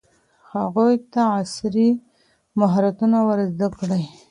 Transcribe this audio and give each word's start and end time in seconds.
هغوی 0.53 0.95
ته 1.11 1.21
عصري 1.37 1.89
مهارتونه 2.59 3.17
ور 3.27 3.39
زده 3.53 3.67
کړئ. 3.77 4.03